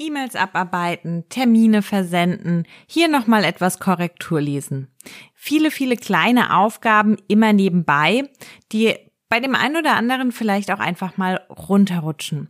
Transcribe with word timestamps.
E-Mails 0.00 0.34
abarbeiten, 0.34 1.24
Termine 1.28 1.82
versenden, 1.82 2.64
hier 2.86 3.08
nochmal 3.08 3.44
etwas 3.44 3.78
Korrektur 3.78 4.40
lesen. 4.40 4.88
Viele, 5.34 5.70
viele 5.70 5.96
kleine 5.96 6.56
Aufgaben 6.56 7.16
immer 7.28 7.52
nebenbei, 7.52 8.24
die 8.72 8.96
bei 9.28 9.38
dem 9.40 9.54
einen 9.54 9.76
oder 9.76 9.94
anderen 9.94 10.32
vielleicht 10.32 10.72
auch 10.72 10.80
einfach 10.80 11.16
mal 11.16 11.40
runterrutschen. 11.48 12.48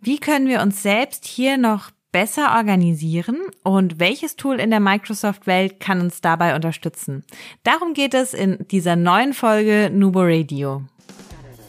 Wie 0.00 0.18
können 0.18 0.48
wir 0.48 0.60
uns 0.60 0.82
selbst 0.82 1.24
hier 1.24 1.56
noch 1.56 1.90
besser 2.10 2.56
organisieren 2.56 3.36
und 3.62 4.00
welches 4.00 4.36
Tool 4.36 4.58
in 4.58 4.70
der 4.70 4.80
Microsoft-Welt 4.80 5.80
kann 5.80 6.00
uns 6.00 6.20
dabei 6.22 6.54
unterstützen? 6.54 7.24
Darum 7.62 7.92
geht 7.92 8.14
es 8.14 8.34
in 8.34 8.66
dieser 8.70 8.96
neuen 8.96 9.34
Folge 9.34 9.90
Nubo 9.92 10.20
Radio. 10.22 10.82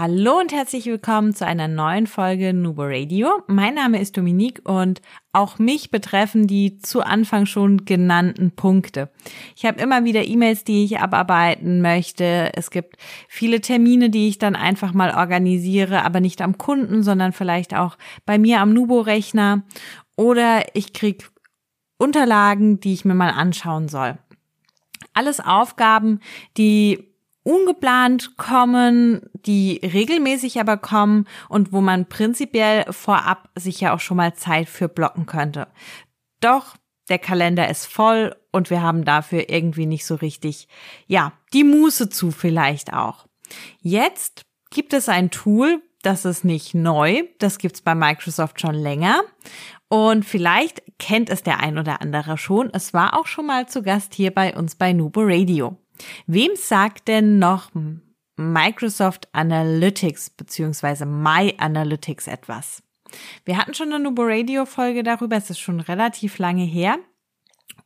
Hallo 0.00 0.38
und 0.38 0.52
herzlich 0.52 0.86
willkommen 0.86 1.34
zu 1.34 1.44
einer 1.44 1.66
neuen 1.66 2.06
Folge 2.06 2.54
Nubo 2.54 2.84
Radio. 2.84 3.42
Mein 3.48 3.74
Name 3.74 4.00
ist 4.00 4.16
Dominique 4.16 4.60
und 4.62 5.02
auch 5.32 5.58
mich 5.58 5.90
betreffen 5.90 6.46
die 6.46 6.78
zu 6.78 7.02
Anfang 7.02 7.46
schon 7.46 7.84
genannten 7.84 8.52
Punkte. 8.52 9.10
Ich 9.56 9.64
habe 9.64 9.80
immer 9.80 10.04
wieder 10.04 10.24
E-Mails, 10.24 10.62
die 10.62 10.84
ich 10.84 11.00
abarbeiten 11.00 11.82
möchte. 11.82 12.52
Es 12.54 12.70
gibt 12.70 12.94
viele 13.26 13.60
Termine, 13.60 14.08
die 14.08 14.28
ich 14.28 14.38
dann 14.38 14.54
einfach 14.54 14.94
mal 14.94 15.16
organisiere, 15.16 16.04
aber 16.04 16.20
nicht 16.20 16.42
am 16.42 16.58
Kunden, 16.58 17.02
sondern 17.02 17.32
vielleicht 17.32 17.74
auch 17.74 17.98
bei 18.24 18.38
mir 18.38 18.60
am 18.60 18.72
Nubo-Rechner. 18.72 19.64
Oder 20.16 20.76
ich 20.76 20.92
krieg 20.92 21.28
Unterlagen, 21.96 22.78
die 22.78 22.94
ich 22.94 23.04
mir 23.04 23.14
mal 23.14 23.30
anschauen 23.30 23.88
soll. 23.88 24.16
Alles 25.12 25.40
Aufgaben, 25.40 26.20
die 26.56 27.07
ungeplant 27.48 28.36
kommen, 28.36 29.22
die 29.32 29.80
regelmäßig 29.82 30.60
aber 30.60 30.76
kommen 30.76 31.26
und 31.48 31.72
wo 31.72 31.80
man 31.80 32.06
prinzipiell 32.06 32.84
vorab 32.92 33.48
sich 33.54 33.80
ja 33.80 33.94
auch 33.94 34.00
schon 34.00 34.18
mal 34.18 34.34
Zeit 34.34 34.68
für 34.68 34.88
blocken 34.88 35.24
könnte. 35.24 35.66
Doch 36.40 36.76
der 37.08 37.18
Kalender 37.18 37.70
ist 37.70 37.86
voll 37.86 38.36
und 38.52 38.68
wir 38.68 38.82
haben 38.82 39.06
dafür 39.06 39.48
irgendwie 39.48 39.86
nicht 39.86 40.04
so 40.04 40.16
richtig, 40.16 40.68
ja, 41.06 41.32
die 41.54 41.64
Muße 41.64 42.10
zu 42.10 42.32
vielleicht 42.32 42.92
auch. 42.92 43.26
Jetzt 43.80 44.42
gibt 44.70 44.92
es 44.92 45.08
ein 45.08 45.30
Tool, 45.30 45.82
das 46.02 46.26
ist 46.26 46.44
nicht 46.44 46.74
neu, 46.74 47.22
das 47.38 47.56
gibt's 47.56 47.80
bei 47.80 47.94
Microsoft 47.94 48.60
schon 48.60 48.74
länger 48.74 49.22
und 49.88 50.24
vielleicht 50.24 50.82
kennt 50.98 51.30
es 51.30 51.42
der 51.42 51.60
ein 51.60 51.78
oder 51.78 52.02
andere 52.02 52.36
schon. 52.36 52.68
Es 52.74 52.92
war 52.92 53.18
auch 53.18 53.26
schon 53.26 53.46
mal 53.46 53.66
zu 53.66 53.82
Gast 53.82 54.12
hier 54.12 54.32
bei 54.32 54.54
uns 54.54 54.74
bei 54.74 54.92
Nubo 54.92 55.22
Radio. 55.22 55.78
Wem 56.26 56.52
sagt 56.54 57.08
denn 57.08 57.38
noch 57.38 57.70
Microsoft 58.36 59.28
Analytics 59.32 60.30
bzw. 60.30 61.04
My 61.04 61.54
Analytics 61.58 62.26
etwas? 62.26 62.82
Wir 63.44 63.56
hatten 63.56 63.74
schon 63.74 63.92
eine 63.92 64.02
Nubo 64.02 64.22
Radio 64.24 64.64
Folge 64.66 65.02
darüber, 65.02 65.36
es 65.36 65.50
ist 65.50 65.60
schon 65.60 65.80
relativ 65.80 66.38
lange 66.38 66.64
her. 66.64 66.98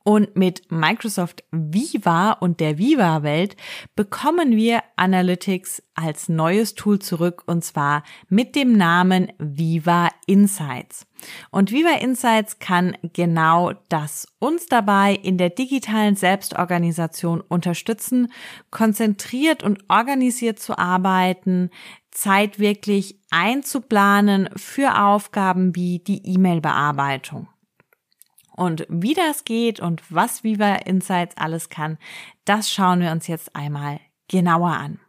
Und 0.05 0.36
mit 0.36 0.70
Microsoft 0.70 1.45
Viva 1.50 2.33
und 2.33 2.61
der 2.61 2.78
Viva-Welt 2.78 3.56
bekommen 3.95 4.56
wir 4.56 4.83
Analytics 4.97 5.83
als 5.94 6.28
neues 6.28 6.75
Tool 6.75 6.98
zurück 6.98 7.42
und 7.47 7.64
zwar 7.64 8.03
mit 8.28 8.56
dem 8.56 8.72
Namen 8.72 9.33
Viva 9.39 10.09
Insights. 10.27 11.06
Und 11.50 11.70
Viva 11.70 11.98
Insights 12.00 12.59
kann 12.59 12.97
genau 13.12 13.72
das 13.89 14.27
uns 14.39 14.67
dabei 14.67 15.14
in 15.14 15.39
der 15.39 15.50
digitalen 15.50 16.16
Selbstorganisation 16.16 17.41
unterstützen, 17.41 18.32
konzentriert 18.71 19.62
und 19.62 19.84
organisiert 19.88 20.59
zu 20.59 20.78
arbeiten, 20.78 21.71
Zeit 22.10 22.59
wirklich 22.59 23.19
einzuplanen 23.31 24.49
für 24.56 25.03
Aufgaben 25.03 25.75
wie 25.75 26.00
die 26.00 26.26
E-Mail-Bearbeitung. 26.26 27.49
Und 28.54 28.86
wie 28.88 29.14
das 29.14 29.44
geht 29.44 29.80
und 29.80 30.02
was 30.10 30.44
Viva 30.44 30.76
Insights 30.76 31.36
alles 31.36 31.68
kann, 31.68 31.98
das 32.44 32.70
schauen 32.70 33.00
wir 33.00 33.10
uns 33.10 33.26
jetzt 33.26 33.54
einmal 33.56 34.00
genauer 34.28 34.72
an. 34.72 35.00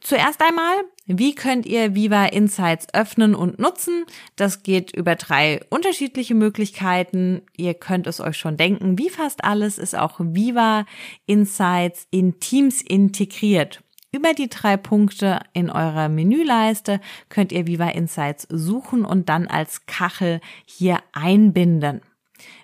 Zuerst 0.00 0.40
einmal, 0.40 0.84
wie 1.06 1.34
könnt 1.34 1.66
ihr 1.66 1.94
Viva 1.94 2.26
Insights 2.26 2.86
öffnen 2.92 3.34
und 3.34 3.58
nutzen? 3.58 4.04
Das 4.36 4.62
geht 4.62 4.94
über 4.94 5.16
drei 5.16 5.60
unterschiedliche 5.68 6.34
Möglichkeiten. 6.34 7.42
Ihr 7.56 7.74
könnt 7.74 8.06
es 8.06 8.20
euch 8.20 8.36
schon 8.36 8.56
denken, 8.56 8.98
wie 8.98 9.10
fast 9.10 9.42
alles 9.42 9.78
ist 9.78 9.96
auch 9.96 10.20
Viva 10.20 10.84
Insights 11.26 12.06
in 12.10 12.38
Teams 12.38 12.82
integriert. 12.82 13.82
Über 14.12 14.32
die 14.32 14.48
drei 14.48 14.76
Punkte 14.76 15.40
in 15.52 15.70
eurer 15.70 16.08
Menüleiste 16.08 17.00
könnt 17.28 17.52
ihr 17.52 17.66
Viva 17.66 17.88
Insights 17.88 18.46
suchen 18.48 19.04
und 19.04 19.28
dann 19.28 19.46
als 19.46 19.86
Kachel 19.86 20.40
hier 20.64 20.98
einbinden. 21.12 22.00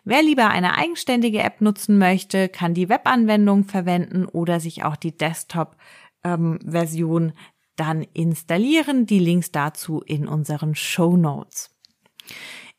Wer 0.04 0.22
lieber 0.22 0.48
eine 0.48 0.76
eigenständige 0.76 1.43
App 1.43 1.60
nutzen 1.60 1.98
möchte, 1.98 2.48
kann 2.48 2.75
die 2.75 2.88
Webanwendung 2.88 3.65
verwenden 3.65 4.26
oder 4.26 4.60
sich 4.60 4.84
auch 4.84 4.97
die 4.97 5.16
Desktop-Version 5.16 7.25
ähm, 7.25 7.32
dann 7.76 8.03
installieren. 8.03 9.06
Die 9.06 9.19
Links 9.19 9.50
dazu 9.53 10.00
in 10.00 10.26
unseren 10.26 10.75
Show 10.75 11.16
Notes. 11.16 11.71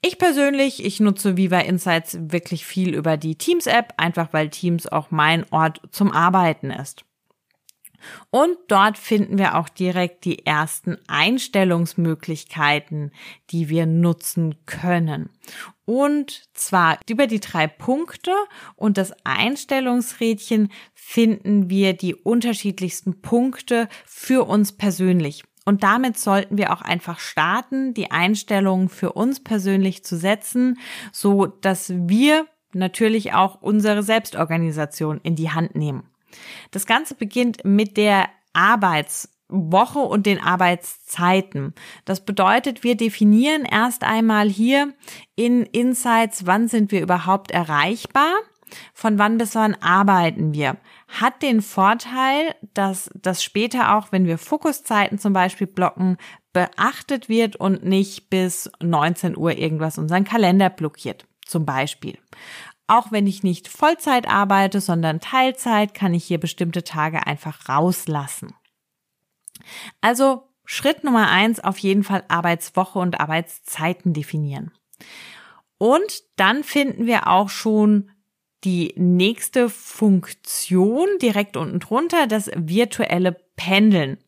Ich 0.05 0.17
persönlich, 0.17 0.83
ich 0.83 0.99
nutze 0.99 1.37
Viva 1.37 1.59
Insights 1.59 2.17
wirklich 2.19 2.65
viel 2.65 2.93
über 2.93 3.15
die 3.15 3.37
Teams-App, 3.37 3.93
einfach 3.95 4.33
weil 4.33 4.49
Teams 4.49 4.85
auch 4.85 5.11
mein 5.11 5.45
Ort 5.51 5.79
zum 5.91 6.11
Arbeiten 6.11 6.71
ist. 6.71 7.05
Und 8.29 8.57
dort 8.67 8.97
finden 8.97 9.37
wir 9.37 9.57
auch 9.57 9.69
direkt 9.69 10.25
die 10.25 10.45
ersten 10.45 10.97
Einstellungsmöglichkeiten, 11.07 13.11
die 13.49 13.69
wir 13.69 13.85
nutzen 13.85 14.55
können. 14.65 15.29
Und 15.85 16.49
zwar 16.53 16.99
über 17.09 17.27
die 17.27 17.39
drei 17.39 17.67
Punkte 17.67 18.31
und 18.75 18.97
das 18.97 19.13
Einstellungsrädchen 19.23 20.71
finden 20.93 21.69
wir 21.69 21.93
die 21.93 22.15
unterschiedlichsten 22.15 23.21
Punkte 23.21 23.87
für 24.05 24.47
uns 24.47 24.71
persönlich. 24.71 25.43
Und 25.65 25.83
damit 25.83 26.17
sollten 26.17 26.57
wir 26.57 26.73
auch 26.73 26.81
einfach 26.81 27.19
starten, 27.19 27.93
die 27.93 28.11
Einstellungen 28.11 28.89
für 28.89 29.13
uns 29.13 29.41
persönlich 29.41 30.03
zu 30.03 30.17
setzen, 30.17 30.77
so 31.11 31.45
dass 31.45 31.93
wir 31.95 32.45
natürlich 32.73 33.33
auch 33.33 33.61
unsere 33.61 34.03
Selbstorganisation 34.03 35.19
in 35.23 35.35
die 35.35 35.51
Hand 35.51 35.75
nehmen. 35.75 36.03
Das 36.71 36.85
Ganze 36.85 37.15
beginnt 37.15 37.63
mit 37.63 37.97
der 37.97 38.29
Arbeitswoche 38.53 39.99
und 39.99 40.25
den 40.25 40.39
Arbeitszeiten. 40.39 41.73
Das 42.05 42.25
bedeutet, 42.25 42.83
wir 42.83 42.95
definieren 42.95 43.65
erst 43.65 44.03
einmal 44.03 44.49
hier 44.49 44.93
in 45.35 45.63
Insights, 45.63 46.45
wann 46.45 46.67
sind 46.67 46.91
wir 46.91 47.01
überhaupt 47.01 47.51
erreichbar, 47.51 48.31
von 48.93 49.19
wann 49.19 49.37
bis 49.37 49.55
wann 49.55 49.75
arbeiten 49.75 50.53
wir. 50.53 50.77
Hat 51.07 51.41
den 51.41 51.61
Vorteil, 51.61 52.55
dass 52.73 53.09
das 53.13 53.43
später 53.43 53.95
auch, 53.95 54.11
wenn 54.11 54.25
wir 54.25 54.37
Fokuszeiten 54.37 55.19
zum 55.19 55.33
Beispiel 55.33 55.67
blocken, 55.67 56.17
beachtet 56.53 57.29
wird 57.29 57.55
und 57.55 57.83
nicht 57.83 58.29
bis 58.29 58.71
19 58.81 59.37
Uhr 59.37 59.57
irgendwas 59.57 59.97
unseren 59.97 60.23
Kalender 60.23 60.69
blockiert. 60.69 61.25
Zum 61.45 61.65
Beispiel. 61.65 62.17
Auch 62.87 63.11
wenn 63.11 63.27
ich 63.27 63.43
nicht 63.43 63.67
Vollzeit 63.67 64.27
arbeite, 64.27 64.81
sondern 64.81 65.19
Teilzeit, 65.19 65.93
kann 65.93 66.13
ich 66.13 66.25
hier 66.25 66.39
bestimmte 66.39 66.83
Tage 66.83 67.25
einfach 67.25 67.69
rauslassen. 67.69 68.53
Also 70.01 70.49
Schritt 70.65 71.03
Nummer 71.03 71.29
eins 71.29 71.59
auf 71.59 71.77
jeden 71.77 72.03
Fall 72.03 72.23
Arbeitswoche 72.27 72.99
und 72.99 73.19
Arbeitszeiten 73.19 74.13
definieren. 74.13 74.71
Und 75.77 76.23
dann 76.37 76.63
finden 76.63 77.05
wir 77.05 77.27
auch 77.27 77.49
schon 77.49 78.09
die 78.63 78.93
nächste 78.95 79.69
Funktion 79.69 81.07
direkt 81.21 81.57
unten 81.57 81.79
drunter, 81.79 82.27
das 82.27 82.49
virtuelle 82.55 83.33
Pendeln. 83.55 84.22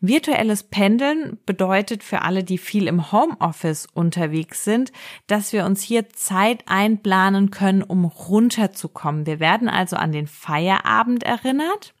Virtuelles 0.00 0.64
Pendeln 0.64 1.38
bedeutet 1.46 2.02
für 2.02 2.22
alle, 2.22 2.44
die 2.44 2.58
viel 2.58 2.86
im 2.86 3.12
Homeoffice 3.12 3.86
unterwegs 3.92 4.64
sind, 4.64 4.92
dass 5.26 5.52
wir 5.52 5.64
uns 5.64 5.82
hier 5.82 6.08
Zeit 6.10 6.64
einplanen 6.66 7.50
können, 7.50 7.82
um 7.82 8.04
runterzukommen. 8.04 9.26
Wir 9.26 9.40
werden 9.40 9.68
also 9.68 9.96
an 9.96 10.12
den 10.12 10.26
Feierabend 10.26 11.22
erinnert 11.22 11.94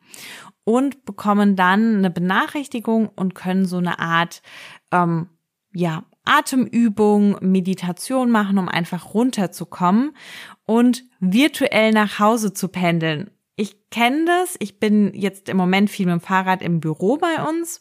und 0.64 1.04
bekommen 1.04 1.56
dann 1.56 1.98
eine 1.98 2.10
Benachrichtigung 2.10 3.08
und 3.08 3.34
können 3.34 3.66
so 3.66 3.78
eine 3.78 3.98
Art 3.98 4.42
ähm, 4.92 5.28
ja 5.72 6.04
Atemübung, 6.24 7.36
Meditation 7.40 8.30
machen, 8.30 8.58
um 8.58 8.68
einfach 8.68 9.14
runterzukommen 9.14 10.16
und 10.64 11.04
virtuell 11.20 11.92
nach 11.92 12.18
Hause 12.18 12.52
zu 12.52 12.68
pendeln 12.68 13.30
ich 13.56 13.88
kenne 13.90 14.26
das. 14.26 14.56
Ich 14.58 14.78
bin 14.78 15.12
jetzt 15.14 15.48
im 15.48 15.56
Moment 15.56 15.88
viel 15.88 16.04
mit 16.06 16.12
dem 16.12 16.20
Fahrrad 16.20 16.60
im 16.60 16.80
Büro 16.80 17.16
bei 17.16 17.42
uns 17.42 17.80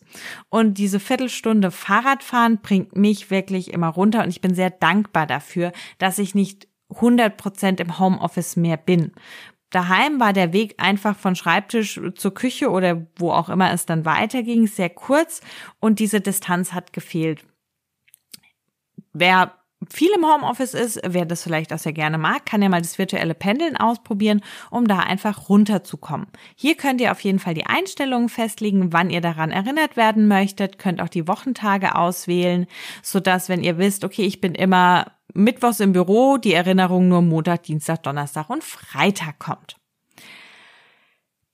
und 0.49 0.77
diese 0.77 1.01
Viertelstunde 1.01 1.69
Fahrradfahren 1.69 2.59
bringt 2.61 2.95
mich 2.95 3.29
wirklich 3.29 3.73
immer 3.73 3.89
runter 3.89 4.23
und 4.23 4.29
ich 4.29 4.39
bin 4.39 4.55
sehr 4.55 4.69
dankbar 4.69 5.27
dafür, 5.27 5.73
dass 5.97 6.17
ich 6.17 6.33
nicht 6.33 6.69
100 6.89 7.35
Prozent 7.35 7.79
im 7.81 7.99
Homeoffice 7.99 8.55
mehr 8.55 8.77
bin. 8.77 9.11
Daheim 9.69 10.21
war 10.21 10.31
der 10.31 10.53
Weg 10.53 10.75
einfach 10.77 11.17
von 11.17 11.35
Schreibtisch 11.35 11.99
zur 12.15 12.33
Küche 12.33 12.69
oder 12.69 13.07
wo 13.17 13.31
auch 13.31 13.49
immer 13.49 13.71
es 13.71 13.85
dann 13.85 14.05
weiterging 14.05 14.67
sehr 14.67 14.89
kurz 14.89 15.41
und 15.81 15.99
diese 15.99 16.21
Distanz 16.21 16.71
hat 16.71 16.93
gefehlt. 16.93 17.45
Wer 19.11 19.53
viel 19.89 20.11
im 20.15 20.25
Homeoffice 20.25 20.73
ist, 20.73 20.99
wer 21.05 21.25
das 21.25 21.43
vielleicht 21.43 21.73
auch 21.73 21.77
sehr 21.77 21.93
gerne 21.93 22.17
mag, 22.17 22.45
kann 22.45 22.61
ja 22.61 22.69
mal 22.69 22.81
das 22.81 22.97
virtuelle 22.97 23.35
Pendeln 23.35 23.77
ausprobieren, 23.77 24.41
um 24.71 24.87
da 24.87 24.99
einfach 24.99 25.49
runterzukommen. 25.49 26.27
Hier 26.55 26.75
könnt 26.75 27.01
ihr 27.01 27.11
auf 27.11 27.21
jeden 27.21 27.39
Fall 27.39 27.53
die 27.53 27.65
Einstellungen 27.65 28.29
festlegen, 28.29 28.93
wann 28.93 29.09
ihr 29.09 29.21
daran 29.21 29.51
erinnert 29.51 29.97
werden 29.97 30.27
möchtet, 30.27 30.79
könnt 30.79 31.01
auch 31.01 31.09
die 31.09 31.27
Wochentage 31.27 31.95
auswählen, 31.95 32.67
sodass, 33.03 33.49
wenn 33.49 33.63
ihr 33.63 33.77
wisst, 33.77 34.03
okay, 34.03 34.23
ich 34.23 34.41
bin 34.41 34.55
immer 34.55 35.11
mittwochs 35.33 35.79
im 35.79 35.93
Büro, 35.93 36.37
die 36.37 36.53
Erinnerung 36.53 37.09
nur 37.09 37.21
Montag, 37.21 37.63
Dienstag, 37.63 38.03
Donnerstag 38.03 38.49
und 38.49 38.63
Freitag 38.63 39.39
kommt. 39.39 39.75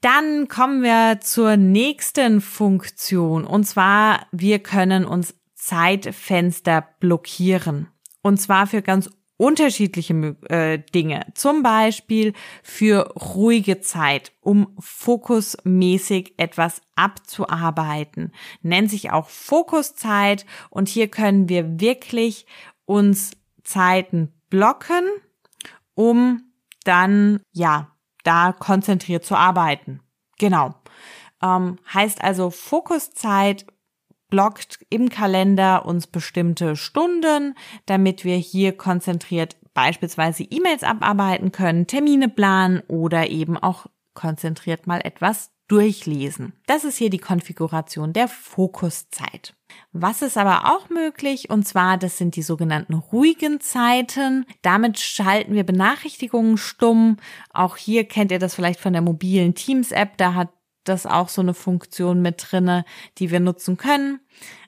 Dann 0.01 0.47
kommen 0.47 0.81
wir 0.81 1.19
zur 1.21 1.57
nächsten 1.57 2.41
Funktion 2.41 3.45
und 3.45 3.65
zwar 3.65 4.25
wir 4.31 4.59
können 4.59 5.05
uns 5.05 5.35
Zeitfenster 5.53 6.87
blockieren. 6.99 7.87
Und 8.21 8.39
zwar 8.39 8.67
für 8.67 8.81
ganz 8.81 9.09
unterschiedliche 9.41 10.13
äh, 10.49 10.77
Dinge. 10.93 11.25
Zum 11.33 11.63
Beispiel 11.63 12.33
für 12.61 13.11
ruhige 13.13 13.81
Zeit, 13.81 14.33
um 14.39 14.75
fokusmäßig 14.77 16.35
etwas 16.37 16.83
abzuarbeiten. 16.95 18.33
Nennt 18.61 18.91
sich 18.91 19.11
auch 19.11 19.29
Fokuszeit 19.29 20.45
und 20.69 20.89
hier 20.89 21.07
können 21.07 21.49
wir 21.49 21.79
wirklich 21.79 22.45
uns 22.85 23.31
Zeiten 23.63 24.31
blocken, 24.51 25.09
um 25.95 26.43
dann, 26.83 27.41
ja, 27.51 27.95
da 28.23 28.51
konzentriert 28.51 29.25
zu 29.25 29.35
arbeiten. 29.35 30.01
Genau. 30.37 30.75
Ähm, 31.41 31.79
heißt 31.91 32.23
also 32.23 32.51
Fokuszeit 32.51 33.65
blockt 34.31 34.79
im 34.89 35.09
Kalender 35.09 35.85
uns 35.85 36.07
bestimmte 36.07 36.75
Stunden, 36.75 37.53
damit 37.85 38.25
wir 38.25 38.37
hier 38.37 38.75
konzentriert 38.75 39.57
beispielsweise 39.75 40.43
E-Mails 40.43 40.83
abarbeiten 40.83 41.51
können, 41.51 41.85
Termine 41.85 42.29
planen 42.29 42.81
oder 42.87 43.29
eben 43.29 43.57
auch 43.57 43.85
konzentriert 44.15 44.87
mal 44.87 45.01
etwas 45.03 45.51
durchlesen. 45.67 46.51
Das 46.65 46.83
ist 46.83 46.97
hier 46.97 47.09
die 47.09 47.17
Konfiguration 47.17 48.11
der 48.11 48.27
Fokuszeit. 48.27 49.53
Was 49.93 50.21
ist 50.21 50.37
aber 50.37 50.65
auch 50.65 50.89
möglich, 50.89 51.49
und 51.49 51.65
zwar, 51.65 51.97
das 51.97 52.17
sind 52.17 52.35
die 52.35 52.41
sogenannten 52.41 52.93
ruhigen 52.93 53.61
Zeiten. 53.61 54.45
Damit 54.63 54.99
schalten 54.99 55.53
wir 55.53 55.63
Benachrichtigungen 55.63 56.57
stumm. 56.57 57.17
Auch 57.53 57.77
hier 57.77 58.03
kennt 58.03 58.31
ihr 58.31 58.39
das 58.39 58.53
vielleicht 58.53 58.81
von 58.81 58.91
der 58.91 59.01
mobilen 59.01 59.55
Teams-App. 59.55 60.17
Da 60.17 60.33
hat 60.33 60.49
das 60.83 61.05
auch 61.05 61.29
so 61.29 61.41
eine 61.41 61.53
Funktion 61.53 62.21
mit 62.21 62.45
drinne, 62.49 62.85
die 63.17 63.31
wir 63.31 63.39
nutzen 63.39 63.77
können. 63.77 64.19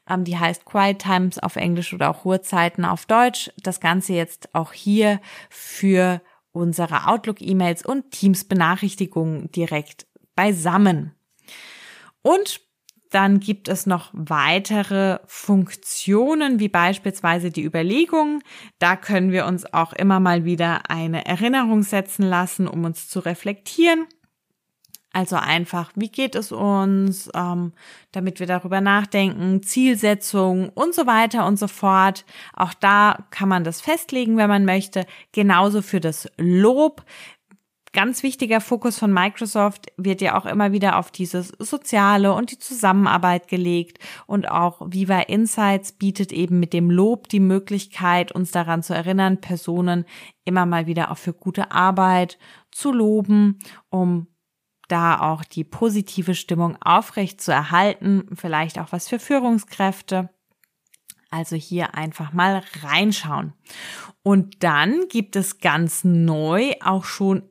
Ähm, 0.09 0.23
die 0.23 0.37
heißt 0.37 0.65
Quiet 0.65 0.99
Times 0.99 1.39
auf 1.39 1.55
Englisch 1.55 1.93
oder 1.93 2.09
auch 2.09 2.25
Ruhezeiten 2.25 2.85
auf 2.85 3.05
Deutsch. 3.05 3.51
Das 3.61 3.79
Ganze 3.79 4.13
jetzt 4.13 4.53
auch 4.53 4.73
hier 4.73 5.19
für 5.49 6.21
unsere 6.51 7.07
Outlook-E-Mails 7.07 7.85
und 7.85 8.11
Teams-Benachrichtigungen 8.11 9.51
direkt 9.51 10.05
beisammen. 10.35 11.13
Und 12.21 12.61
dann 13.09 13.39
gibt 13.39 13.67
es 13.67 13.85
noch 13.85 14.09
weitere 14.13 15.19
Funktionen, 15.27 16.59
wie 16.59 16.67
beispielsweise 16.67 17.51
die 17.51 17.63
Überlegung. 17.63 18.41
Da 18.79 18.95
können 18.95 19.31
wir 19.31 19.45
uns 19.45 19.71
auch 19.71 19.93
immer 19.93 20.19
mal 20.19 20.45
wieder 20.45 20.89
eine 20.89 21.25
Erinnerung 21.25 21.83
setzen 21.83 22.23
lassen, 22.23 22.67
um 22.67 22.85
uns 22.85 23.07
zu 23.09 23.19
reflektieren. 23.19 24.07
Also 25.13 25.35
einfach, 25.35 25.91
wie 25.93 26.09
geht 26.09 26.33
es 26.33 26.51
uns, 26.51 27.29
ähm, 27.35 27.73
damit 28.11 28.39
wir 28.39 28.47
darüber 28.47 28.81
nachdenken, 28.81 29.61
Zielsetzung 29.61 30.69
und 30.69 30.95
so 30.95 31.05
weiter 31.05 31.45
und 31.45 31.59
so 31.59 31.67
fort. 31.67 32.25
Auch 32.53 32.73
da 32.73 33.23
kann 33.29 33.47
man 33.47 33.63
das 33.63 33.79
festlegen, 33.79 34.37
wenn 34.37 34.49
man 34.49 34.65
möchte. 34.65 35.05
Genauso 35.31 35.83
für 35.83 35.99
das 35.99 36.27
Lob. 36.37 37.05
Ganz 37.95 38.23
wichtiger 38.23 38.59
Fokus 38.59 38.97
von 38.97 39.13
Microsoft 39.13 39.91
wird 39.97 40.19
ja 40.19 40.35
auch 40.35 40.47
immer 40.47 40.71
wieder 40.71 40.97
auf 40.97 41.11
dieses 41.11 41.49
Soziale 41.59 42.33
und 42.33 42.49
die 42.49 42.57
Zusammenarbeit 42.57 43.47
gelegt 43.47 43.99
und 44.25 44.49
auch 44.49 44.81
Viva 44.83 45.19
Insights 45.19 45.91
bietet 45.91 46.33
eben 46.33 46.59
mit 46.59 46.73
dem 46.73 46.89
Lob 46.89 47.29
die 47.29 47.39
Möglichkeit, 47.39 48.31
uns 48.31 48.49
daran 48.49 48.81
zu 48.81 48.95
erinnern, 48.95 49.41
Personen 49.41 50.05
immer 50.43 50.65
mal 50.65 50.87
wieder 50.87 51.11
auch 51.11 51.19
für 51.19 51.33
gute 51.33 51.69
Arbeit 51.69 52.39
zu 52.71 52.91
loben, 52.91 53.59
um 53.91 54.25
da 54.93 55.19
auch 55.19 55.43
die 55.43 55.63
positive 55.63 56.35
Stimmung 56.35 56.79
aufrecht 56.79 57.41
zu 57.41 57.51
erhalten, 57.51 58.27
vielleicht 58.35 58.77
auch 58.77 58.91
was 58.91 59.09
für 59.09 59.17
Führungskräfte. 59.17 60.29
Also 61.31 61.55
hier 61.55 61.95
einfach 61.95 62.31
mal 62.31 62.61
reinschauen. 62.83 63.53
Und 64.21 64.63
dann 64.63 65.07
gibt 65.09 65.35
es 65.35 65.57
ganz 65.57 66.03
neu 66.03 66.73
auch 66.83 67.05
schon 67.05 67.41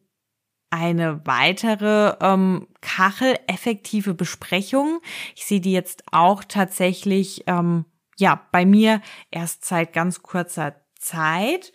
eine 0.71 1.27
weitere 1.27 2.15
ähm, 2.21 2.69
Kachel 2.81 3.37
effektive 3.49 4.15
Besprechung. 4.15 5.01
Ich 5.35 5.45
sehe 5.45 5.61
die 5.61 5.73
jetzt 5.73 6.05
auch 6.13 6.45
tatsächlich 6.45 7.43
ähm, 7.49 7.87
ja 8.19 8.41
bei 8.53 8.65
mir 8.65 9.01
erst 9.33 9.65
seit 9.65 9.93
ganz 9.93 10.23
kurzer 10.23 10.77
Zeit. 10.97 11.73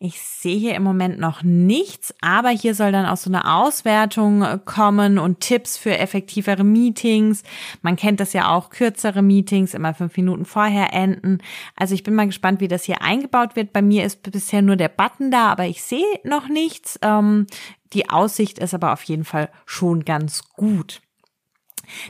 Ich 0.00 0.20
sehe 0.20 0.56
hier 0.56 0.76
im 0.76 0.84
Moment 0.84 1.18
noch 1.18 1.42
nichts, 1.42 2.14
aber 2.20 2.50
hier 2.50 2.76
soll 2.76 2.92
dann 2.92 3.04
auch 3.04 3.16
so 3.16 3.28
eine 3.30 3.52
Auswertung 3.52 4.42
äh, 4.42 4.60
kommen 4.64 5.18
und 5.18 5.40
Tipps 5.40 5.76
für 5.76 5.98
effektivere 5.98 6.62
Meetings. 6.62 7.42
Man 7.82 7.96
kennt 7.96 8.20
das 8.20 8.32
ja 8.32 8.54
auch, 8.54 8.70
kürzere 8.70 9.22
Meetings 9.22 9.74
immer 9.74 9.94
fünf 9.94 10.16
Minuten 10.16 10.44
vorher 10.44 10.92
enden. 10.92 11.38
Also 11.74 11.94
ich 11.94 12.04
bin 12.04 12.14
mal 12.14 12.26
gespannt, 12.26 12.60
wie 12.60 12.68
das 12.68 12.84
hier 12.84 13.02
eingebaut 13.02 13.56
wird. 13.56 13.72
Bei 13.72 13.82
mir 13.82 14.04
ist 14.04 14.22
bisher 14.22 14.62
nur 14.62 14.76
der 14.76 14.88
Button 14.88 15.32
da, 15.32 15.48
aber 15.48 15.66
ich 15.66 15.82
sehe 15.82 16.20
noch 16.22 16.46
nichts. 16.46 16.96
Ähm, 17.02 17.48
die 17.92 18.08
Aussicht 18.08 18.60
ist 18.60 18.74
aber 18.74 18.92
auf 18.92 19.02
jeden 19.02 19.24
Fall 19.24 19.50
schon 19.66 20.04
ganz 20.04 20.48
gut. 20.52 21.00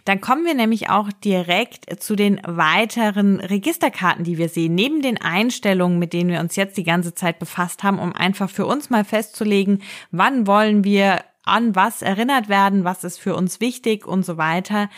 Dann 0.05 0.21
kommen 0.21 0.45
wir 0.45 0.55
nämlich 0.55 0.91
auch 0.91 1.11
direkt 1.25 2.03
zu 2.03 2.17
den 2.17 2.41
weiteren 2.45 3.41
Registerkarten, 3.41 4.25
die 4.25 4.39
wir 4.39 4.49
sehen, 4.49 4.75
neben 4.75 5.03
den 5.03 5.21
Einstellungen, 5.21 5.99
mit 5.99 6.13
denen 6.13 6.31
wir 6.31 6.41
uns 6.41 6.57
jetzt 6.57 6.76
die 6.76 6.85
ganze 6.85 7.14
Zeit 7.14 7.38
befasst 7.38 7.83
haben, 7.83 7.99
um 7.99 8.12
einfach 8.14 8.50
für 8.50 8.67
uns 8.67 8.91
mal 8.91 9.05
festzulegen, 9.05 9.83
wann 10.11 10.47
wollen 10.47 10.85
wir 10.85 11.21
an 11.45 11.75
was 11.75 12.02
erinnert 12.02 12.49
werden, 12.49 12.85
was 12.85 13.05
ist 13.05 13.19
für 13.19 13.35
uns 13.35 13.61
wichtig 13.61 14.07
und 14.07 14.25
so 14.25 14.37
weiter 14.37 14.88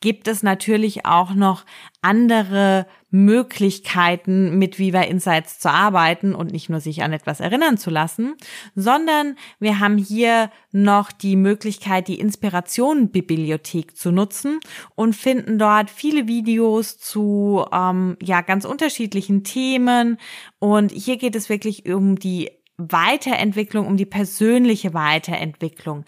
gibt 0.00 0.28
es 0.28 0.42
natürlich 0.42 1.04
auch 1.04 1.34
noch 1.34 1.64
andere 2.02 2.86
Möglichkeiten, 3.10 4.58
mit 4.58 4.78
Viva 4.78 5.02
Insights 5.02 5.58
zu 5.58 5.70
arbeiten 5.70 6.34
und 6.34 6.52
nicht 6.52 6.70
nur 6.70 6.80
sich 6.80 7.02
an 7.02 7.12
etwas 7.12 7.40
erinnern 7.40 7.76
zu 7.76 7.90
lassen, 7.90 8.34
sondern 8.74 9.36
wir 9.58 9.78
haben 9.80 9.98
hier 9.98 10.50
noch 10.72 11.12
die 11.12 11.36
Möglichkeit, 11.36 12.08
die 12.08 12.20
Inspirationenbibliothek 12.20 13.96
zu 13.96 14.10
nutzen 14.10 14.60
und 14.94 15.14
finden 15.14 15.58
dort 15.58 15.90
viele 15.90 16.28
Videos 16.28 16.98
zu 16.98 17.64
ähm, 17.72 18.16
ja 18.22 18.40
ganz 18.40 18.64
unterschiedlichen 18.64 19.44
Themen. 19.44 20.16
Und 20.58 20.92
hier 20.92 21.16
geht 21.16 21.36
es 21.36 21.48
wirklich 21.48 21.92
um 21.92 22.18
die 22.18 22.50
Weiterentwicklung, 22.78 23.86
um 23.86 23.96
die 23.96 24.06
persönliche 24.06 24.94
Weiterentwicklung. 24.94 26.04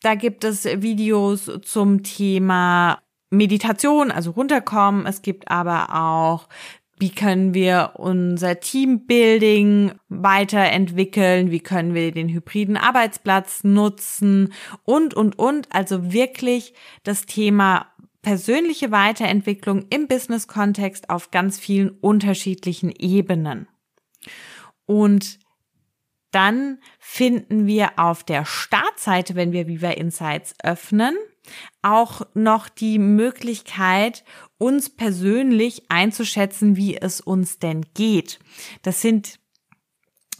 Da 0.00 0.14
gibt 0.14 0.44
es 0.44 0.64
Videos 0.64 1.50
zum 1.62 2.02
Thema 2.02 3.00
Meditation, 3.30 4.10
also 4.10 4.30
runterkommen. 4.30 5.06
Es 5.06 5.22
gibt 5.22 5.50
aber 5.50 5.94
auch 5.94 6.48
wie 6.98 7.10
können 7.10 7.52
wir 7.52 7.92
unser 7.96 8.58
Teambuilding 8.58 9.92
weiterentwickeln? 10.08 11.50
Wie 11.50 11.60
können 11.60 11.92
wir 11.92 12.10
den 12.10 12.30
hybriden 12.30 12.78
Arbeitsplatz 12.78 13.64
nutzen? 13.64 14.54
Und, 14.82 15.12
und, 15.12 15.38
und. 15.38 15.68
Also 15.74 16.12
wirklich 16.12 16.72
das 17.02 17.26
Thema 17.26 17.86
persönliche 18.22 18.90
Weiterentwicklung 18.92 19.84
im 19.90 20.08
Business-Kontext 20.08 21.10
auf 21.10 21.30
ganz 21.30 21.58
vielen 21.58 21.90
unterschiedlichen 21.90 22.90
Ebenen. 22.90 23.68
Und 24.86 25.38
dann 26.30 26.78
finden 26.98 27.66
wir 27.66 27.98
auf 27.98 28.24
der 28.24 28.46
Startseite, 28.46 29.34
wenn 29.34 29.52
wir 29.52 29.68
Viva 29.68 29.90
Insights 29.90 30.54
öffnen, 30.62 31.14
auch 31.82 32.22
noch 32.34 32.68
die 32.68 32.98
Möglichkeit, 32.98 34.24
uns 34.58 34.90
persönlich 34.90 35.84
einzuschätzen, 35.88 36.76
wie 36.76 36.96
es 36.96 37.20
uns 37.20 37.58
denn 37.58 37.84
geht. 37.94 38.38
Das 38.82 39.02
sind 39.02 39.38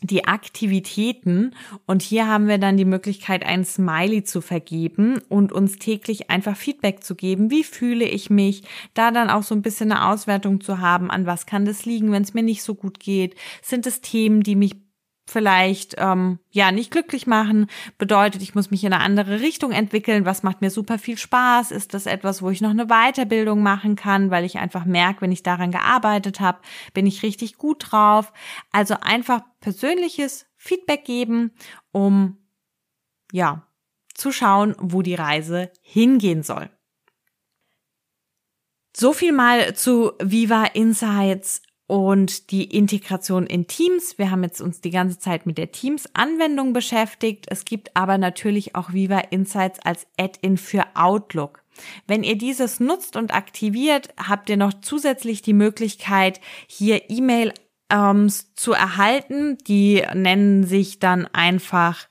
die 0.03 0.27
Aktivitäten 0.27 1.55
und 1.87 2.03
hier 2.03 2.27
haben 2.29 2.49
wir 2.49 2.59
dann 2.59 2.77
die 2.77 2.85
Möglichkeit, 2.85 3.45
ein 3.45 3.65
Smiley 3.65 4.25
zu 4.25 4.41
vergeben 4.41 5.21
und 5.29 5.53
uns 5.53 5.79
täglich 5.79 6.31
einfach 6.31 6.57
Feedback 6.57 7.03
zu 7.03 7.15
geben. 7.15 7.51
Wie 7.51 7.65
fühle 7.65 8.05
ich 8.05 8.29
mich? 8.29 8.63
Da 8.95 9.11
dann 9.11 9.31
auch 9.31 9.43
so 9.43 9.55
ein 9.55 9.63
bisschen 9.63 9.91
eine 9.91 10.09
Auswertung 10.09 10.61
zu 10.61 10.81
haben, 10.81 11.11
an 11.11 11.27
was 11.27 11.47
kann 11.47 11.65
das 11.65 11.87
liegen, 11.87 12.13
wenn 12.13 12.23
es 12.23 12.35
mir 12.35 12.43
nicht 12.43 12.63
so 12.63 12.75
gut 12.75 13.01
geht? 13.01 13.37
Sind 13.63 13.87
es 13.87 14.01
Themen, 14.03 14.43
die 14.43 14.57
mich 14.57 14.86
vielleicht 15.26 15.97
ähm, 15.99 16.38
ja 16.50 16.71
nicht 16.71 16.90
glücklich 16.90 17.26
machen, 17.26 17.66
bedeutet, 17.99 18.42
ich 18.42 18.54
muss 18.54 18.71
mich 18.71 18.85
in 18.85 18.92
eine 18.92 19.02
andere 19.02 19.40
Richtung 19.40 19.73
entwickeln. 19.73 20.25
Was 20.25 20.42
macht 20.42 20.61
mir 20.61 20.71
super 20.71 20.99
viel 20.99 21.18
Spaß? 21.18 21.73
Ist 21.73 21.95
das 21.95 22.06
etwas, 22.06 22.42
wo 22.42 22.50
ich 22.50 22.61
noch 22.61 22.71
eine 22.71 22.87
Weiterbildung 22.87 23.62
machen 23.62 23.97
kann, 23.97 24.30
weil 24.30 24.45
ich 24.45 24.59
einfach 24.59 24.85
merke, 24.85 25.23
wenn 25.23 25.33
ich 25.33 25.42
daran 25.42 25.73
gearbeitet 25.73 26.40
habe, 26.40 26.59
bin 26.95 27.06
ich 27.06 27.23
richtig 27.23 27.56
gut 27.56 27.87
drauf. 27.90 28.33
Also 28.71 28.97
einfach 29.00 29.42
persönliches 29.61 30.47
Feedback 30.56 31.04
geben, 31.04 31.52
um 31.90 32.38
ja 33.33 33.66
zu 34.14 34.33
schauen, 34.33 34.75
wo 34.78 35.02
die 35.02 35.14
Reise 35.14 35.71
hingehen 35.83 36.42
soll. 36.42 36.71
So 38.97 39.12
viel 39.12 39.33
mal 39.33 39.75
zu 39.75 40.12
Viva 40.23 40.64
Insights 40.64 41.61
und 41.87 42.50
die 42.50 42.64
Integration 42.64 43.47
in 43.47 43.66
Teams. 43.66 44.19
Wir 44.19 44.31
haben 44.31 44.43
jetzt 44.43 44.61
uns 44.61 44.81
die 44.81 44.90
ganze 44.90 45.19
Zeit 45.19 45.47
mit 45.47 45.59
der 45.59 45.73
Teams-Anwendung 45.73 46.73
beschäftigt. 46.73 47.47
Es 47.49 47.64
gibt 47.64 47.97
aber 47.97 48.19
natürlich 48.19 48.75
auch 48.75 48.93
Viva 48.93 49.19
Insights 49.31 49.78
als 49.81 50.07
Add-in 50.19 50.59
für 50.59 50.85
Outlook. 50.95 51.62
Wenn 52.07 52.23
ihr 52.23 52.38
dieses 52.38 52.81
nutzt 52.81 53.16
und 53.16 53.35
aktiviert, 53.35 54.09
habt 54.16 54.49
ihr 54.50 54.57
noch 54.57 54.73
zusätzlich 54.81 55.43
die 55.43 55.52
Möglichkeit, 55.52 56.40
hier 56.66 57.11
E-Mail 57.11 57.52
ähm, 57.90 58.31
zu 58.55 58.73
erhalten. 58.73 59.59
Die 59.66 60.02
nennen 60.14 60.64
sich 60.64 60.99
dann 60.99 61.26
einfach 61.26 62.09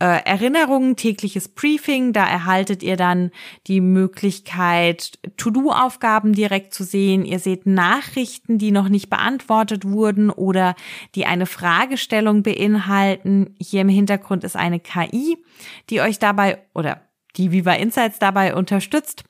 äh, 0.00 0.22
Erinnerungen, 0.24 0.96
tägliches 0.96 1.48
Briefing. 1.48 2.12
Da 2.12 2.24
erhaltet 2.24 2.82
ihr 2.82 2.96
dann 2.96 3.30
die 3.66 3.80
Möglichkeit, 3.80 5.18
To-Do-Aufgaben 5.36 6.32
direkt 6.32 6.72
zu 6.72 6.84
sehen. 6.84 7.24
Ihr 7.24 7.40
seht 7.40 7.66
Nachrichten, 7.66 8.58
die 8.58 8.70
noch 8.70 8.88
nicht 8.88 9.10
beantwortet 9.10 9.84
wurden 9.84 10.30
oder 10.30 10.76
die 11.14 11.26
eine 11.26 11.46
Fragestellung 11.46 12.42
beinhalten. 12.42 13.56
Hier 13.60 13.80
im 13.80 13.88
Hintergrund 13.88 14.44
ist 14.44 14.56
eine 14.56 14.78
KI, 14.78 15.36
die 15.90 16.00
euch 16.00 16.18
dabei 16.18 16.62
oder 16.74 17.02
die 17.36 17.52
Viva 17.52 17.72
Insights 17.72 18.18
dabei 18.18 18.54
unterstützt. 18.54 19.24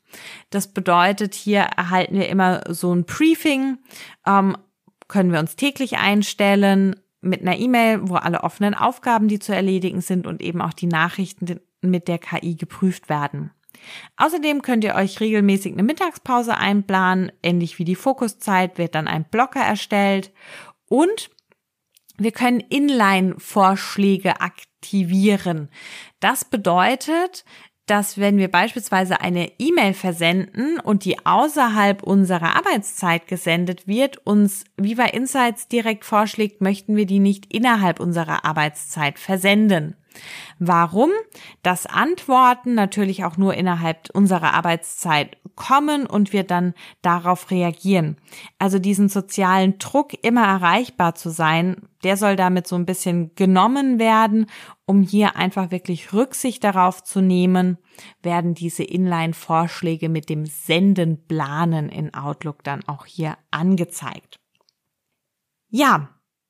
Das 0.51 0.73
bedeutet, 0.73 1.35
hier 1.35 1.61
erhalten 1.61 2.15
wir 2.15 2.29
immer 2.29 2.63
so 2.69 2.95
ein 2.95 3.05
Briefing, 3.05 3.79
ähm, 4.27 4.57
können 5.09 5.33
wir 5.33 5.41
uns 5.41 5.57
täglich 5.57 5.99
einstellen, 5.99 6.97
mit 7.21 7.43
einer 7.43 7.59
E-Mail, 7.59 8.09
wo 8.09 8.15
alle 8.15 8.43
offenen 8.45 8.75
Aufgaben, 8.75 9.29
die 9.29 9.39
zu 9.39 9.55
erledigen 9.55 10.01
sind 10.01 10.27
und 10.27 10.41
eben 10.43 10.63
auch 10.63 10.73
die 10.73 10.87
Nachrichten 10.87 11.61
mit 11.81 12.09
der 12.09 12.19
KI 12.19 12.55
geprüft 12.55 13.09
werden. 13.09 13.51
Außerdem 14.17 14.63
könnt 14.63 14.85
ihr 14.85 14.95
euch 14.95 15.21
regelmäßig 15.21 15.73
eine 15.73 15.83
Mittagspause 15.83 16.57
einplanen. 16.57 17.31
Ähnlich 17.43 17.79
wie 17.79 17.85
die 17.85 17.95
Fokuszeit 17.95 18.79
wird 18.79 18.95
dann 18.95 19.09
ein 19.09 19.25
Blocker 19.25 19.61
erstellt 19.61 20.33
und 20.89 21.31
wir 22.17 22.33
können 22.33 22.61
Inline-Vorschläge 22.61 24.41
aktivieren. 24.41 25.71
Das 26.19 26.45
bedeutet, 26.45 27.45
dass 27.91 28.19
wenn 28.19 28.39
wir 28.39 28.49
beispielsweise 28.49 29.21
eine 29.21 29.51
E-Mail 29.59 29.95
versenden 29.95 30.79
und 30.81 31.05
die 31.05 31.25
außerhalb 31.25 32.03
unserer 32.03 32.57
Arbeitszeit 32.57 33.27
gesendet 33.27 33.89
wird, 33.89 34.19
uns 34.27 34.65
Viva 34.77 35.05
Insights 35.05 35.69
direkt 35.69 36.05
vorschlägt, 36.05 36.61
möchten 36.61 36.97
wir 36.97 37.07
die 37.07 37.19
nicht 37.19 37.53
innerhalb 37.53 38.01
unserer 38.01 38.45
Arbeitszeit 38.45 39.19
versenden. 39.19 39.95
Warum? 40.59 41.11
Das 41.63 41.87
Antworten 41.87 42.75
natürlich 42.75 43.25
auch 43.25 43.37
nur 43.37 43.55
innerhalb 43.55 44.11
unserer 44.13 44.55
Arbeitszeit 44.55 45.37
kommen 45.55 46.07
und 46.07 46.33
wir 46.33 46.45
dann 46.45 46.75
darauf 47.03 47.51
reagieren. 47.51 48.17
Also 48.59 48.79
diesen 48.79 49.09
sozialen 49.09 49.79
Druck, 49.79 50.13
immer 50.23 50.45
erreichbar 50.45 51.15
zu 51.15 51.31
sein, 51.31 51.89
der 52.05 52.17
soll 52.17 52.37
damit 52.37 52.67
so 52.67 52.77
ein 52.77 52.87
bisschen 52.87 53.35
genommen 53.35 53.99
werden, 53.99 54.47
um 54.87 55.03
hier 55.03 55.37
einfach 55.37 55.71
wirklich 55.71 56.13
Rücksicht 56.13 56.65
darauf 56.65 57.03
zu 57.03 57.21
nehmen, 57.21 57.79
werden 58.23 58.55
diese 58.55 58.85
Inline-Vorschläge 58.85 60.09
mit 60.09 60.29
dem 60.29 60.47
Senden 60.47 61.27
planen 61.27 61.89
in 61.89 62.15
Outlook 62.15 62.63
dann 62.65 62.87
auch 62.87 63.05
hier 63.05 63.37
angezeigt. 63.51 64.41
Ja, 65.71 66.09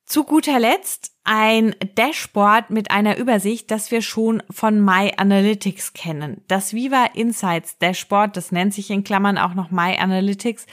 zu 0.09 0.25
guter 0.25 0.59
Letzt 0.59 1.13
ein 1.25 1.75
Dashboard 1.95 2.71
mit 2.71 2.91
einer 2.91 3.19
Übersicht, 3.19 3.71
das 3.71 3.91
wir 3.91 4.01
schon 4.01 4.43
von 4.51 4.83
My 4.83 5.13
Analytics 5.15 5.93
kennen. 5.93 6.43
Das 6.49 6.73
Viva 6.73 7.11
Insights 7.15 7.77
Dashboard, 7.77 8.37
das 8.37 8.51
nennt 8.51 8.73
sich 8.73 8.91
in 8.91 9.05
Klammern 9.05 9.37
auch 9.37 9.53
noch 9.53 9.71
My 9.71 9.99
Analytics, 9.99 10.67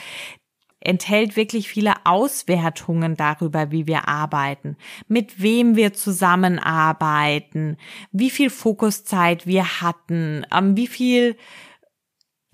enthält 0.80 1.36
wirklich 1.36 1.68
viele 1.68 1.94
Auswertungen 2.06 3.16
darüber, 3.16 3.72
wie 3.72 3.88
wir 3.88 4.08
arbeiten, 4.08 4.78
mit 5.10 5.42
wem 5.42 5.76
wir 5.76 5.94
zusammenarbeiten, 5.94 7.78
wie 8.14 8.30
viel 8.30 8.50
Fokuszeit 8.50 9.46
wir 9.46 9.82
hatten, 9.82 10.46
ähm, 10.56 10.78
wie 10.78 10.88
viel 10.88 11.36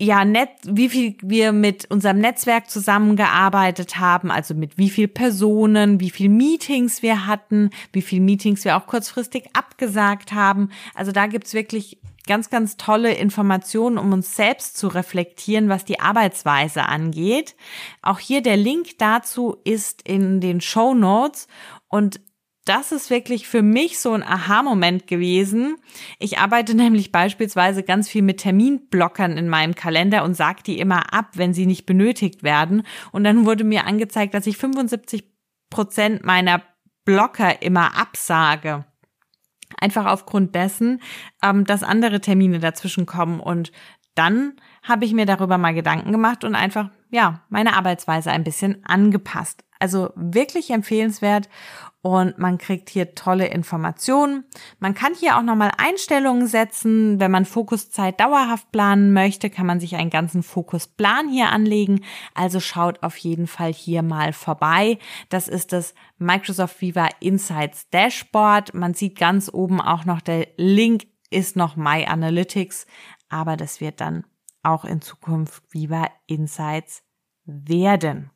ja, 0.00 0.24
net, 0.24 0.50
wie 0.64 0.88
viel 0.88 1.16
wir 1.22 1.52
mit 1.52 1.90
unserem 1.90 2.18
Netzwerk 2.18 2.68
zusammengearbeitet 2.68 3.98
haben, 3.98 4.30
also 4.30 4.54
mit 4.54 4.76
wie 4.76 4.90
viel 4.90 5.06
Personen, 5.06 6.00
wie 6.00 6.10
viel 6.10 6.28
Meetings 6.28 7.02
wir 7.02 7.26
hatten, 7.26 7.70
wie 7.92 8.02
viel 8.02 8.20
Meetings 8.20 8.64
wir 8.64 8.76
auch 8.76 8.86
kurzfristig 8.86 9.44
abgesagt 9.52 10.32
haben. 10.32 10.70
Also 10.94 11.12
da 11.12 11.26
gibt's 11.28 11.54
wirklich 11.54 11.98
ganz, 12.26 12.50
ganz 12.50 12.76
tolle 12.76 13.14
Informationen, 13.14 13.98
um 13.98 14.12
uns 14.12 14.36
selbst 14.36 14.76
zu 14.76 14.88
reflektieren, 14.88 15.68
was 15.68 15.84
die 15.84 16.00
Arbeitsweise 16.00 16.84
angeht. 16.84 17.54
Auch 18.00 18.18
hier 18.18 18.42
der 18.42 18.56
Link 18.56 18.98
dazu 18.98 19.56
ist 19.64 20.02
in 20.02 20.40
den 20.40 20.60
Show 20.60 20.94
Notes 20.94 21.46
und 21.88 22.20
das 22.64 22.92
ist 22.92 23.10
wirklich 23.10 23.48
für 23.48 23.62
mich 23.62 23.98
so 23.98 24.12
ein 24.12 24.22
Aha-Moment 24.22 25.06
gewesen. 25.06 25.76
Ich 26.18 26.38
arbeite 26.38 26.74
nämlich 26.76 27.12
beispielsweise 27.12 27.82
ganz 27.82 28.08
viel 28.08 28.22
mit 28.22 28.38
Terminblockern 28.38 29.36
in 29.36 29.48
meinem 29.48 29.74
Kalender 29.74 30.24
und 30.24 30.34
sage 30.34 30.62
die 30.64 30.78
immer 30.78 31.12
ab, 31.12 31.30
wenn 31.34 31.54
sie 31.54 31.66
nicht 31.66 31.86
benötigt 31.86 32.42
werden. 32.42 32.82
Und 33.10 33.24
dann 33.24 33.46
wurde 33.46 33.64
mir 33.64 33.86
angezeigt, 33.86 34.34
dass 34.34 34.46
ich 34.46 34.56
75 34.56 35.24
Prozent 35.70 36.24
meiner 36.24 36.62
Blocker 37.04 37.62
immer 37.62 37.98
absage. 37.98 38.84
Einfach 39.78 40.06
aufgrund 40.06 40.54
dessen, 40.54 41.00
ähm, 41.42 41.64
dass 41.64 41.82
andere 41.82 42.20
Termine 42.20 42.60
dazwischen 42.60 43.06
kommen. 43.06 43.40
Und 43.40 43.72
dann 44.14 44.54
habe 44.82 45.04
ich 45.04 45.12
mir 45.12 45.26
darüber 45.26 45.58
mal 45.58 45.74
Gedanken 45.74 46.12
gemacht 46.12 46.44
und 46.44 46.54
einfach, 46.54 46.90
ja, 47.10 47.40
meine 47.48 47.74
Arbeitsweise 47.74 48.30
ein 48.30 48.44
bisschen 48.44 48.84
angepasst. 48.84 49.64
Also 49.78 50.10
wirklich 50.14 50.70
empfehlenswert 50.70 51.48
und 52.02 52.36
man 52.36 52.58
kriegt 52.58 52.90
hier 52.90 53.14
tolle 53.14 53.46
Informationen. 53.46 54.44
Man 54.80 54.92
kann 54.94 55.14
hier 55.14 55.36
auch 55.38 55.42
nochmal 55.42 55.70
Einstellungen 55.78 56.48
setzen. 56.48 57.20
Wenn 57.20 57.30
man 57.30 57.44
Fokuszeit 57.44 58.18
dauerhaft 58.18 58.72
planen 58.72 59.12
möchte, 59.12 59.50
kann 59.50 59.66
man 59.66 59.78
sich 59.78 59.94
einen 59.94 60.10
ganzen 60.10 60.42
Fokusplan 60.42 61.28
hier 61.28 61.50
anlegen. 61.50 62.00
Also 62.34 62.58
schaut 62.58 63.04
auf 63.04 63.16
jeden 63.18 63.46
Fall 63.46 63.72
hier 63.72 64.02
mal 64.02 64.32
vorbei. 64.32 64.98
Das 65.28 65.46
ist 65.46 65.72
das 65.72 65.94
Microsoft 66.18 66.80
Viva 66.80 67.08
Insights 67.20 67.88
Dashboard. 67.90 68.74
Man 68.74 68.94
sieht 68.94 69.16
ganz 69.16 69.48
oben 69.52 69.80
auch 69.80 70.04
noch 70.04 70.20
der 70.20 70.48
Link 70.56 71.04
ist 71.30 71.56
noch 71.56 71.76
My 71.76 72.04
Analytics, 72.04 72.86
aber 73.28 73.56
das 73.56 73.80
wird 73.80 74.00
dann 74.00 74.24
auch 74.62 74.84
in 74.84 75.00
Zukunft 75.00 75.62
Viva 75.70 76.10
Insights 76.26 77.02
werden. 77.44 78.30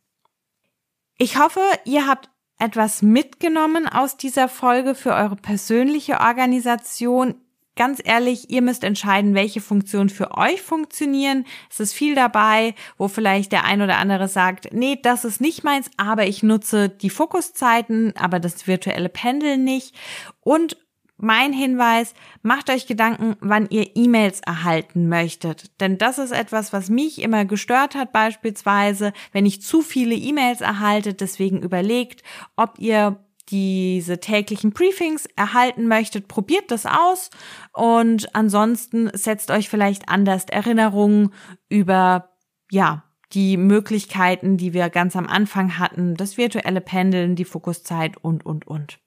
Ich 1.18 1.38
hoffe, 1.38 1.60
ihr 1.84 2.06
habt 2.06 2.30
etwas 2.58 3.02
mitgenommen 3.02 3.88
aus 3.88 4.16
dieser 4.16 4.48
Folge 4.48 4.94
für 4.94 5.12
eure 5.12 5.36
persönliche 5.36 6.20
Organisation. 6.20 7.34
Ganz 7.76 8.00
ehrlich, 8.02 8.48
ihr 8.48 8.62
müsst 8.62 8.84
entscheiden, 8.84 9.34
welche 9.34 9.60
Funktionen 9.60 10.08
für 10.08 10.34
euch 10.34 10.62
funktionieren. 10.62 11.44
Es 11.70 11.78
ist 11.78 11.92
viel 11.92 12.14
dabei, 12.14 12.74
wo 12.96 13.08
vielleicht 13.08 13.52
der 13.52 13.64
ein 13.64 13.82
oder 13.82 13.98
andere 13.98 14.28
sagt, 14.28 14.72
nee, 14.72 14.98
das 15.02 15.26
ist 15.26 15.42
nicht 15.42 15.62
meins, 15.62 15.90
aber 15.98 16.26
ich 16.26 16.42
nutze 16.42 16.88
die 16.88 17.10
Fokuszeiten, 17.10 18.14
aber 18.16 18.40
das 18.40 18.66
virtuelle 18.66 19.10
Pendeln 19.10 19.64
nicht. 19.64 19.94
Und 20.40 20.78
mein 21.18 21.52
Hinweis, 21.52 22.14
macht 22.42 22.70
euch 22.70 22.86
Gedanken, 22.86 23.36
wann 23.40 23.68
ihr 23.70 23.96
E-Mails 23.96 24.40
erhalten 24.40 25.08
möchtet. 25.08 25.80
Denn 25.80 25.98
das 25.98 26.18
ist 26.18 26.32
etwas, 26.32 26.72
was 26.72 26.90
mich 26.90 27.22
immer 27.22 27.44
gestört 27.44 27.94
hat, 27.94 28.12
beispielsweise, 28.12 29.12
wenn 29.32 29.46
ich 29.46 29.62
zu 29.62 29.82
viele 29.82 30.14
E-Mails 30.14 30.60
erhalte. 30.60 31.14
Deswegen 31.14 31.62
überlegt, 31.62 32.22
ob 32.56 32.78
ihr 32.78 33.18
diese 33.48 34.18
täglichen 34.18 34.72
Briefings 34.72 35.26
erhalten 35.36 35.86
möchtet, 35.86 36.28
probiert 36.28 36.70
das 36.70 36.84
aus 36.84 37.30
und 37.72 38.34
ansonsten 38.34 39.08
setzt 39.12 39.50
euch 39.50 39.68
vielleicht 39.68 40.08
anders 40.08 40.46
Erinnerungen 40.46 41.32
über, 41.68 42.30
ja, 42.70 43.04
die 43.32 43.56
Möglichkeiten, 43.56 44.56
die 44.56 44.72
wir 44.72 44.88
ganz 44.90 45.16
am 45.16 45.26
Anfang 45.26 45.78
hatten, 45.78 46.14
das 46.14 46.36
virtuelle 46.36 46.80
Pendeln, 46.80 47.36
die 47.36 47.44
Fokuszeit 47.44 48.16
und, 48.16 48.44
und, 48.46 48.66
und. 48.66 48.98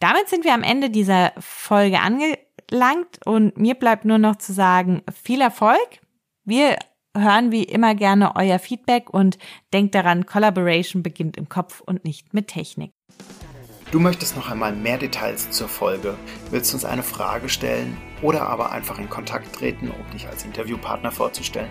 Damit 0.00 0.28
sind 0.28 0.44
wir 0.44 0.54
am 0.54 0.62
Ende 0.62 0.90
dieser 0.90 1.32
Folge 1.38 1.98
angelangt 2.00 3.18
und 3.24 3.56
mir 3.56 3.74
bleibt 3.74 4.04
nur 4.04 4.18
noch 4.18 4.36
zu 4.36 4.52
sagen, 4.52 5.02
viel 5.12 5.40
Erfolg. 5.40 6.00
Wir 6.44 6.76
hören 7.16 7.50
wie 7.50 7.64
immer 7.64 7.94
gerne 7.96 8.36
euer 8.36 8.60
Feedback 8.60 9.10
und 9.10 9.38
denkt 9.72 9.94
daran, 9.94 10.24
Collaboration 10.24 11.02
beginnt 11.02 11.36
im 11.36 11.48
Kopf 11.48 11.80
und 11.80 12.04
nicht 12.04 12.32
mit 12.32 12.46
Technik. 12.48 12.92
Du 13.90 13.98
möchtest 13.98 14.36
noch 14.36 14.50
einmal 14.50 14.72
mehr 14.72 14.98
Details 14.98 15.50
zur 15.50 15.68
Folge, 15.68 16.16
willst 16.50 16.74
uns 16.74 16.84
eine 16.84 17.02
Frage 17.02 17.48
stellen 17.48 17.96
oder 18.22 18.42
aber 18.42 18.70
einfach 18.70 18.98
in 18.98 19.08
Kontakt 19.08 19.54
treten, 19.54 19.90
um 19.90 20.10
dich 20.12 20.28
als 20.28 20.44
Interviewpartner 20.44 21.10
vorzustellen? 21.10 21.70